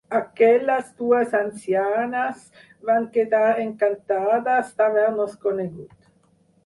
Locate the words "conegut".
5.45-5.97